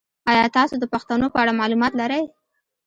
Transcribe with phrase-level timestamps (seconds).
[0.31, 2.23] ایا تاسو د پښتنو په اړه معلومات لرئ؟